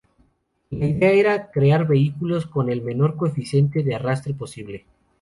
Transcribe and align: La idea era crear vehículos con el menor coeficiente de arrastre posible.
La 0.71 0.87
idea 0.87 1.11
era 1.11 1.51
crear 1.51 1.85
vehículos 1.85 2.47
con 2.47 2.71
el 2.71 2.81
menor 2.81 3.15
coeficiente 3.17 3.83
de 3.83 3.93
arrastre 3.93 4.33
posible. 4.33 4.87